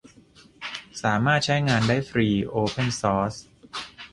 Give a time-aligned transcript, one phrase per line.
[1.03, 3.35] สามารถใช้งานได้ฟรี โอเพนซอร์ส